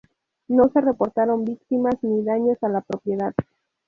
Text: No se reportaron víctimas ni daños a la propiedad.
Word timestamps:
No 0.47 0.67
se 0.69 0.81
reportaron 0.81 1.45
víctimas 1.45 1.93
ni 2.01 2.23
daños 2.23 2.57
a 2.63 2.69
la 2.69 2.81
propiedad. 2.81 3.35